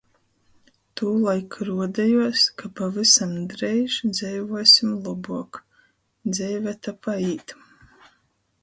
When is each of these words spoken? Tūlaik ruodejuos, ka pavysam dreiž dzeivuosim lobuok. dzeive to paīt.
Tūlaik 1.01 1.57
ruodejuos, 1.67 2.45
ka 2.63 2.71
pavysam 2.81 3.37
dreiž 3.53 3.99
dzeivuosim 4.15 4.97
lobuok. 5.05 5.61
dzeive 6.33 6.77
to 6.83 6.97
paīt. 7.05 7.57